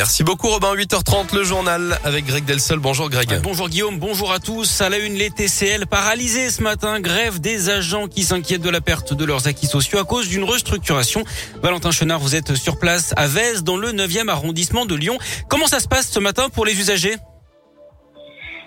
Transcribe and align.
Merci 0.00 0.22
beaucoup 0.22 0.46
Robin, 0.46 0.76
8h30 0.76 1.34
le 1.34 1.42
journal 1.42 1.98
avec 2.04 2.24
Greg 2.24 2.44
Delsol. 2.44 2.78
Bonjour 2.78 3.10
Greg. 3.10 3.40
Bonjour 3.42 3.68
Guillaume, 3.68 3.98
bonjour 3.98 4.30
à 4.30 4.38
tous. 4.38 4.80
À 4.80 4.88
la 4.88 4.98
une, 4.98 5.14
les 5.14 5.28
TCL 5.28 5.88
paralysés 5.90 6.50
ce 6.50 6.62
matin, 6.62 7.00
grève 7.00 7.40
des 7.40 7.68
agents 7.68 8.06
qui 8.06 8.22
s'inquiètent 8.22 8.62
de 8.62 8.70
la 8.70 8.80
perte 8.80 9.12
de 9.12 9.24
leurs 9.24 9.48
acquis 9.48 9.66
sociaux 9.66 9.98
à 9.98 10.04
cause 10.04 10.28
d'une 10.28 10.44
restructuration. 10.44 11.24
Valentin 11.64 11.90
Chenard, 11.90 12.20
vous 12.20 12.36
êtes 12.36 12.54
sur 12.54 12.78
place 12.78 13.12
à 13.16 13.26
Vez 13.26 13.62
dans 13.64 13.76
le 13.76 13.88
9e 13.88 14.28
arrondissement 14.28 14.86
de 14.86 14.94
Lyon. 14.94 15.18
Comment 15.50 15.66
ça 15.66 15.80
se 15.80 15.88
passe 15.88 16.08
ce 16.12 16.20
matin 16.20 16.48
pour 16.48 16.64
les 16.64 16.78
usagers? 16.78 17.16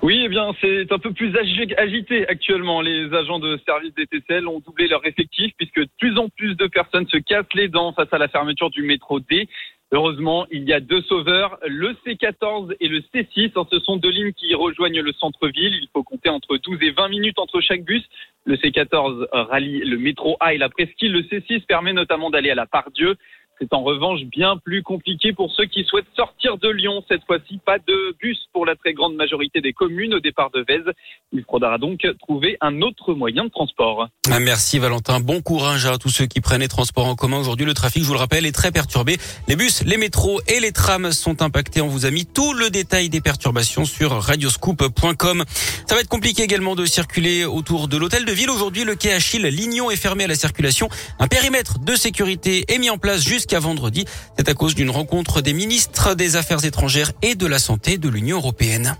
Oui, 0.00 0.22
eh 0.24 0.28
bien, 0.30 0.52
c'est 0.62 0.90
un 0.90 0.98
peu 0.98 1.12
plus 1.12 1.36
agité 1.36 2.26
actuellement. 2.28 2.80
Les 2.80 3.12
agents 3.12 3.38
de 3.38 3.60
service 3.66 3.92
des 3.96 4.06
TCL 4.06 4.48
ont 4.48 4.60
doublé 4.60 4.88
leur 4.88 5.04
effectif 5.06 5.52
puisque 5.58 5.80
de 5.80 5.90
plus 5.98 6.16
en 6.16 6.30
plus 6.30 6.54
de 6.54 6.68
personnes 6.68 7.06
se 7.08 7.18
cassent 7.18 7.52
les 7.54 7.68
dents 7.68 7.92
face 7.92 8.08
à 8.12 8.18
la 8.18 8.28
fermeture 8.28 8.70
du 8.70 8.82
métro 8.82 9.20
D. 9.20 9.46
Heureusement, 9.90 10.46
il 10.50 10.64
y 10.64 10.74
a 10.74 10.80
deux 10.80 11.00
sauveurs, 11.02 11.58
le 11.66 11.94
C14 12.06 12.76
et 12.78 12.88
le 12.88 13.00
C6. 13.00 13.52
Ce 13.70 13.78
sont 13.80 13.96
deux 13.96 14.10
lignes 14.10 14.34
qui 14.34 14.54
rejoignent 14.54 15.00
le 15.00 15.12
centre-ville. 15.12 15.74
Il 15.80 15.88
faut 15.94 16.02
compter 16.02 16.28
entre 16.28 16.58
12 16.58 16.78
et 16.82 16.90
20 16.90 17.08
minutes 17.08 17.38
entre 17.38 17.60
chaque 17.62 17.84
bus. 17.84 18.04
Le 18.44 18.56
C14 18.56 19.28
rallie 19.32 19.78
le 19.78 19.96
métro 19.96 20.36
A 20.40 20.52
et 20.52 20.58
la 20.58 20.68
presqu'île. 20.68 21.12
Le 21.12 21.22
C6 21.22 21.64
permet 21.64 21.94
notamment 21.94 22.28
d'aller 22.28 22.50
à 22.50 22.54
la 22.54 22.66
Pardieu. 22.66 23.16
C'est 23.58 23.72
en 23.72 23.82
revanche 23.82 24.22
bien 24.24 24.56
plus 24.56 24.82
compliqué 24.82 25.32
pour 25.32 25.50
ceux 25.52 25.64
qui 25.64 25.82
souhaitent 25.84 26.14
sortir 26.14 26.58
de 26.58 26.68
Lyon. 26.68 27.02
Cette 27.08 27.24
fois-ci, 27.24 27.58
pas 27.64 27.78
de 27.78 28.14
bus 28.20 28.38
pour 28.52 28.66
la 28.66 28.76
très 28.76 28.92
grande 28.92 29.16
majorité 29.16 29.60
des 29.60 29.72
communes 29.72 30.14
au 30.14 30.20
départ 30.20 30.50
de 30.50 30.64
Vèze. 30.68 30.92
Il 31.30 31.44
faudra 31.48 31.76
donc 31.76 32.00
trouver 32.20 32.56
un 32.62 32.80
autre 32.80 33.12
moyen 33.12 33.44
de 33.44 33.50
transport. 33.50 34.08
Ah, 34.30 34.40
merci 34.40 34.78
Valentin. 34.78 35.20
Bon 35.20 35.42
courage 35.42 35.84
à 35.84 35.98
tous 35.98 36.08
ceux 36.08 36.24
qui 36.24 36.40
prennent 36.40 36.62
les 36.62 36.68
transports 36.68 37.06
en 37.06 37.16
commun. 37.16 37.38
Aujourd'hui, 37.38 37.66
le 37.66 37.74
trafic, 37.74 38.02
je 38.02 38.08
vous 38.08 38.14
le 38.14 38.18
rappelle, 38.18 38.46
est 38.46 38.52
très 38.52 38.72
perturbé. 38.72 39.18
Les 39.46 39.54
bus, 39.54 39.82
les 39.84 39.98
métros 39.98 40.40
et 40.46 40.58
les 40.60 40.72
trams 40.72 41.12
sont 41.12 41.42
impactés. 41.42 41.82
On 41.82 41.88
vous 41.88 42.06
a 42.06 42.10
mis 42.10 42.24
tout 42.24 42.54
le 42.54 42.70
détail 42.70 43.10
des 43.10 43.20
perturbations 43.20 43.84
sur 43.84 44.12
radioscoop.com. 44.12 45.44
Ça 45.86 45.94
va 45.94 46.00
être 46.00 46.08
compliqué 46.08 46.44
également 46.44 46.74
de 46.74 46.86
circuler 46.86 47.44
autour 47.44 47.88
de 47.88 47.98
l'hôtel 47.98 48.24
de 48.24 48.32
ville. 48.32 48.48
Aujourd'hui, 48.48 48.84
le 48.84 48.94
quai 48.94 49.12
Achille 49.12 49.46
Lignon 49.46 49.90
est 49.90 49.96
fermé 49.96 50.24
à 50.24 50.28
la 50.28 50.34
circulation. 50.34 50.88
Un 51.18 51.26
périmètre 51.26 51.78
de 51.78 51.94
sécurité 51.94 52.64
est 52.72 52.78
mis 52.78 52.88
en 52.88 52.96
place 52.96 53.22
jusqu'à 53.22 53.60
vendredi. 53.60 54.06
C'est 54.38 54.48
à 54.48 54.54
cause 54.54 54.74
d'une 54.74 54.90
rencontre 54.90 55.42
des 55.42 55.52
ministres 55.52 56.14
des 56.14 56.36
Affaires 56.36 56.64
étrangères 56.64 57.12
et 57.20 57.34
de 57.34 57.46
la 57.46 57.58
Santé 57.58 57.98
de 57.98 58.08
l'Union 58.08 58.38
européenne. 58.38 58.96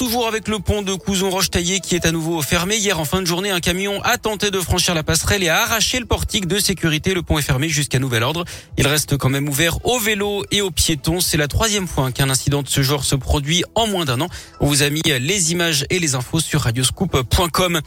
Toujours 0.00 0.26
avec 0.26 0.48
le 0.48 0.60
pont 0.60 0.80
de 0.80 0.94
Couzon-Roche-Taillé 0.94 1.80
qui 1.80 1.94
est 1.94 2.06
à 2.06 2.10
nouveau 2.10 2.40
fermé. 2.40 2.78
Hier 2.78 2.98
en 2.98 3.04
fin 3.04 3.20
de 3.20 3.26
journée, 3.26 3.50
un 3.50 3.60
camion 3.60 4.00
a 4.02 4.16
tenté 4.16 4.50
de 4.50 4.58
franchir 4.58 4.94
la 4.94 5.02
passerelle 5.02 5.42
et 5.42 5.50
a 5.50 5.60
arraché 5.60 6.00
le 6.00 6.06
portique 6.06 6.46
de 6.46 6.58
sécurité. 6.58 7.12
Le 7.12 7.20
pont 7.20 7.38
est 7.38 7.42
fermé 7.42 7.68
jusqu'à 7.68 7.98
nouvel 7.98 8.22
ordre. 8.22 8.46
Il 8.78 8.86
reste 8.86 9.18
quand 9.18 9.28
même 9.28 9.46
ouvert 9.46 9.84
aux 9.84 9.98
vélos 9.98 10.42
et 10.50 10.62
aux 10.62 10.70
piétons. 10.70 11.20
C'est 11.20 11.36
la 11.36 11.48
troisième 11.48 11.86
fois 11.86 12.12
qu'un 12.12 12.30
incident 12.30 12.62
de 12.62 12.68
ce 12.68 12.80
genre 12.80 13.04
se 13.04 13.14
produit 13.14 13.62
en 13.74 13.88
moins 13.88 14.06
d'un 14.06 14.22
an. 14.22 14.28
On 14.60 14.66
vous 14.68 14.82
a 14.82 14.88
mis 14.88 15.02
les 15.04 15.52
images 15.52 15.84
et 15.90 15.98
les 15.98 16.14
infos 16.14 16.40
sur 16.40 16.62
radioscoop.com. 16.62 17.82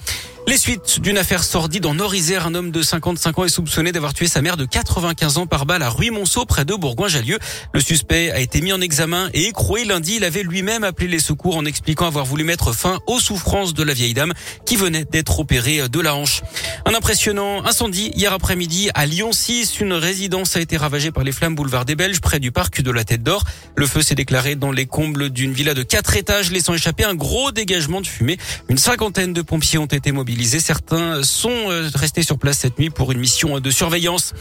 Les 0.45 0.57
suites 0.57 0.99
d'une 0.99 1.17
affaire 1.17 1.41
sordide 1.41 1.85
en 1.85 1.97
Orisère, 1.99 2.45
un 2.45 2.53
homme 2.53 2.69
de 2.69 2.81
55 2.81 3.39
ans 3.39 3.45
est 3.45 3.49
soupçonné 3.49 3.93
d'avoir 3.93 4.13
tué 4.13 4.27
sa 4.27 4.41
mère 4.41 4.57
de 4.57 4.65
95 4.65 5.37
ans 5.37 5.47
par 5.47 5.65
balle 5.65 5.81
à 5.81 5.89
Ruy-Monceau 5.89 6.45
près 6.45 6.65
de 6.65 6.73
Bourgoin-Jallieu. 6.75 7.39
Le 7.73 7.79
suspect 7.79 8.29
a 8.29 8.41
été 8.41 8.59
mis 8.59 8.73
en 8.73 8.81
examen 8.81 9.29
et 9.33 9.45
écroué 9.45 9.85
lundi. 9.85 10.17
Il 10.17 10.25
avait 10.25 10.43
lui-même 10.43 10.83
appelé 10.83 11.07
les 11.07 11.19
secours 11.19 11.55
en 11.55 11.63
expliquant 11.63 12.02
avoir 12.07 12.25
voulu 12.25 12.43
mettre 12.43 12.73
fin 12.73 12.99
aux 13.07 13.19
souffrances 13.19 13.73
de 13.73 13.83
la 13.83 13.93
vieille 13.93 14.13
dame 14.13 14.33
qui 14.65 14.75
venait 14.75 15.05
d'être 15.05 15.39
opérée 15.39 15.87
de 15.89 15.99
la 15.99 16.15
hanche. 16.15 16.41
Un 16.85 16.93
impressionnant 16.93 17.63
incendie 17.65 18.11
hier 18.15 18.33
après-midi 18.33 18.89
à 18.93 19.05
Lyon 19.05 19.31
6. 19.31 19.79
Une 19.79 19.93
résidence 19.93 20.55
a 20.55 20.61
été 20.61 20.77
ravagée 20.77 21.11
par 21.11 21.23
les 21.23 21.31
flammes 21.31 21.55
boulevard 21.55 21.85
des 21.85 21.95
Belges 21.95 22.21
près 22.21 22.39
du 22.39 22.51
parc 22.51 22.81
de 22.81 22.91
la 22.91 23.03
Tête 23.03 23.23
d'Or. 23.23 23.43
Le 23.75 23.87
feu 23.87 24.01
s'est 24.01 24.15
déclaré 24.15 24.55
dans 24.55 24.71
les 24.71 24.85
combles 24.85 25.29
d'une 25.29 25.53
villa 25.53 25.73
de 25.73 25.83
quatre 25.83 26.15
étages 26.15 26.51
laissant 26.51 26.73
échapper 26.73 27.03
un 27.03 27.15
gros 27.15 27.51
dégagement 27.51 28.01
de 28.01 28.07
fumée. 28.07 28.37
Une 28.69 28.77
cinquantaine 28.77 29.33
de 29.33 29.41
pompiers 29.41 29.79
ont 29.79 29.85
été 29.85 30.11
mobilisés 30.11 30.43
Certains 30.59 31.23
sont 31.23 31.69
euh, 31.69 31.89
restés 31.93 32.23
sur 32.23 32.37
place 32.37 32.59
cette 32.59 32.79
nuit 32.79 32.89
pour 32.89 33.11
une 33.11 33.19
mission 33.19 33.59
de 33.59 33.71
surveillance. 33.71 34.33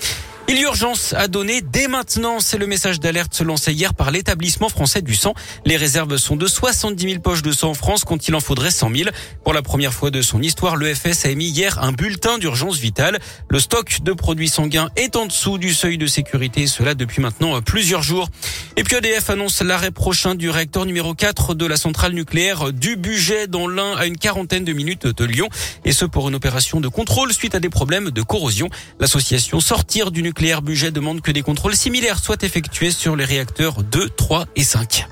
Il 0.49 0.57
y 0.57 0.59
a 0.61 0.63
urgence 0.63 1.15
à 1.15 1.29
donner 1.29 1.63
dès 1.63 1.89
maintenant. 1.89 2.41
C'est 2.41 2.59
le 2.59 2.67
message 2.67 3.01
d'alerte 3.01 3.41
lancé 3.41 3.73
hier 3.73 3.95
par 3.95 4.11
l'établissement 4.11 4.69
français 4.69 5.01
du 5.01 5.15
sang. 5.15 5.35
Les 5.65 5.77
réserves 5.77 6.17
sont 6.17 6.37
de 6.37 6.47
70 6.47 7.03
000 7.03 7.21
poches 7.21 7.43
de 7.43 7.52
sang 7.53 7.71
en 7.71 7.75
France 7.75 8.05
quand 8.05 8.29
il 8.29 8.35
en 8.35 8.41
faudrait 8.41 8.71
100 8.71 8.95
000. 8.95 9.11
Pour 9.45 9.53
la 9.53 9.63
première 9.63 9.93
fois 9.93 10.11
de 10.11 10.23
son 10.23 10.41
histoire, 10.43 10.77
l'EFS 10.77 11.25
a 11.25 11.29
émis 11.29 11.49
hier 11.49 11.83
un 11.83 11.93
bulletin 11.93 12.39
d'urgence 12.39 12.79
vitale. 12.79 13.19
Le 13.49 13.61
stock 13.61 13.99
de 14.03 14.13
produits 14.13 14.49
sanguins 14.49 14.89
est 14.97 15.17
en 15.17 15.27
dessous 15.27 15.59
du 15.59 15.75
seuil 15.75 15.99
de 15.99 16.07
sécurité, 16.07 16.67
cela 16.67 16.95
depuis 16.95 17.23
maintenant 17.23 17.61
plusieurs 17.61 18.03
jours. 18.03 18.29
Et 18.77 18.85
puis 18.85 18.97
EDF 18.97 19.31
annonce 19.31 19.61
l'arrêt 19.63 19.91
prochain 19.91 20.35
du 20.35 20.51
réacteur 20.51 20.87
numéro 20.87 21.15
4 21.15 21.55
de 21.55 21.67
la 21.67 21.77
centrale 21.77 22.13
nucléaire 22.13 22.73
du 22.73 22.97
budget 22.97 23.47
dans 23.47 23.69
l'un 23.69 23.97
à 23.97 24.07
une 24.07 24.17
quarantaine 24.17 24.65
de 24.65 24.73
minutes 24.73 25.07
de 25.07 25.25
Lyon. 25.25 25.49
Et 25.85 25.93
ce 25.93 26.05
pour 26.05 26.29
une 26.29 26.35
opération 26.35 26.81
de 26.81 26.89
contrôle 26.89 27.33
suite 27.33 27.55
à 27.55 27.61
des 27.61 27.69
problèmes 27.69 28.11
de 28.11 28.23
corrosion. 28.23 28.69
L'association 29.01 29.61
Sortir 29.61 30.11
du 30.11 30.23
nucléaire 30.23 30.63
budget 30.63 30.91
demande 30.91 31.21
que 31.21 31.31
des 31.31 31.43
contrôles 31.43 31.77
similaires 31.77 32.19
soient 32.19 32.37
effectués 32.43 32.91
sur 32.91 33.17
les 33.17 33.25
réacteurs 33.25 33.83
2, 33.83 34.09
3 34.11 34.47
et 34.57 34.65
5. 34.65 35.12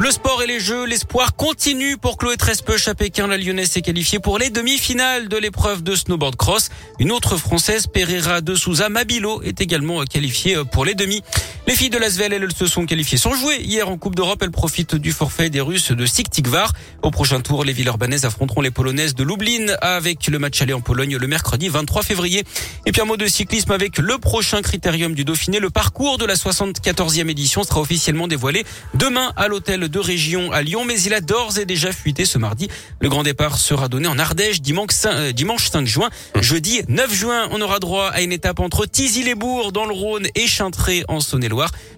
Le 0.00 0.10
sport 0.10 0.42
et 0.42 0.46
les 0.46 0.60
jeux, 0.60 0.86
l'espoir 0.86 1.36
continue 1.36 1.98
pour 1.98 2.16
Chloé 2.16 2.38
Trespeuch 2.38 2.88
à 2.88 2.94
Pékin. 2.94 3.26
La 3.26 3.36
Lyonnaise 3.36 3.72
s'est 3.72 3.82
qualifiée 3.82 4.18
pour 4.18 4.38
les 4.38 4.48
demi-finales 4.48 5.28
de 5.28 5.36
l'épreuve 5.36 5.82
de 5.82 5.94
snowboard 5.94 6.36
cross. 6.36 6.70
Une 6.98 7.12
autre 7.12 7.36
Française, 7.36 7.86
Pereira 7.86 8.40
de 8.40 8.54
Souza 8.54 8.88
Mabilo, 8.88 9.42
est 9.42 9.60
également 9.60 10.02
qualifiée 10.04 10.56
pour 10.72 10.86
les 10.86 10.94
demi. 10.94 11.22
Les 11.70 11.76
filles 11.76 11.88
de 11.88 11.98
Lasvel, 11.98 12.32
elles 12.32 12.52
se 12.52 12.66
sont 12.66 12.84
qualifiées 12.84 13.16
sans 13.16 13.32
jouer. 13.32 13.58
Hier 13.60 13.88
en 13.88 13.96
Coupe 13.96 14.16
d'Europe, 14.16 14.42
elles 14.42 14.50
profitent 14.50 14.96
du 14.96 15.12
forfait 15.12 15.50
des 15.50 15.60
Russes 15.60 15.92
de 15.92 16.04
Siktikvar. 16.04 16.72
Au 17.02 17.12
prochain 17.12 17.40
tour, 17.40 17.62
les 17.62 17.72
villes 17.72 17.86
urbanaises 17.86 18.24
affronteront 18.24 18.60
les 18.60 18.72
Polonaises 18.72 19.14
de 19.14 19.22
Lublin 19.22 19.76
avec 19.80 20.26
le 20.26 20.40
match 20.40 20.60
aller 20.60 20.72
en 20.72 20.80
Pologne 20.80 21.16
le 21.16 21.26
mercredi 21.28 21.68
23 21.68 22.02
février. 22.02 22.42
Et 22.86 22.90
puis 22.90 23.00
un 23.00 23.04
mot 23.04 23.16
de 23.16 23.28
cyclisme 23.28 23.70
avec 23.70 23.98
le 23.98 24.18
prochain 24.18 24.62
critérium 24.62 25.14
du 25.14 25.22
Dauphiné. 25.22 25.60
Le 25.60 25.70
parcours 25.70 26.18
de 26.18 26.24
la 26.24 26.34
74e 26.34 27.28
édition 27.28 27.62
sera 27.62 27.80
officiellement 27.80 28.26
dévoilé 28.26 28.64
demain 28.94 29.32
à 29.36 29.46
l'hôtel 29.46 29.88
de 29.88 29.98
région 30.00 30.50
à 30.50 30.62
Lyon, 30.62 30.84
mais 30.84 31.00
il 31.00 31.14
a 31.14 31.20
d'ores 31.20 31.60
et 31.60 31.66
déjà 31.66 31.92
fuité 31.92 32.24
ce 32.24 32.38
mardi. 32.38 32.68
Le 32.98 33.08
grand 33.08 33.22
départ 33.22 33.58
sera 33.58 33.86
donné 33.86 34.08
en 34.08 34.18
Ardèche 34.18 34.60
dimanche 34.60 34.90
5, 34.90 35.10
euh, 35.12 35.30
dimanche 35.30 35.70
5 35.70 35.86
juin. 35.86 36.10
Jeudi 36.40 36.80
9 36.88 37.14
juin, 37.14 37.48
on 37.52 37.60
aura 37.60 37.78
droit 37.78 38.08
à 38.08 38.22
une 38.22 38.32
étape 38.32 38.58
entre 38.58 38.86
Tizy-les-Bourgs 38.86 39.70
dans 39.70 39.86
le 39.86 39.94
Rhône 39.94 40.26
et 40.34 40.48
Chintré 40.48 41.04
en 41.06 41.20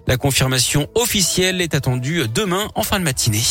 La 0.07 0.17
confirmation 0.17 0.89
officielle 0.95 1.61
est 1.61 1.75
attendue 1.75 2.23
demain 2.33 2.69
en 2.75 2.83
fin 2.83 2.99
de 2.99 3.03
matinée. 3.03 3.43